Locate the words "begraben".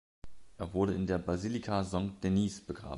2.59-2.89